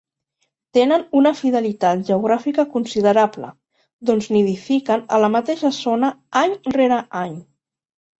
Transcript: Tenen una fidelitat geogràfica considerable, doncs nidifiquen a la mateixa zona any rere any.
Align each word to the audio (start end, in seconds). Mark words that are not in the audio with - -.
Tenen 0.75 1.01
una 1.17 1.31
fidelitat 1.41 1.99
geogràfica 2.07 2.65
considerable, 2.71 3.49
doncs 4.11 4.29
nidifiquen 4.37 5.05
a 5.15 5.21
la 5.25 5.29
mateixa 5.35 5.71
zona 5.81 6.11
any 6.43 6.57
rere 6.79 6.99
any. 7.21 7.37